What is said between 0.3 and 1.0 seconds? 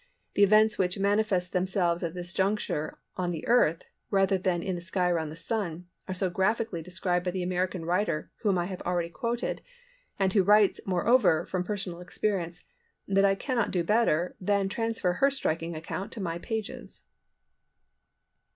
The events which